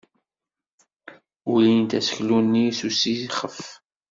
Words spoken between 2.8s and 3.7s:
usixef.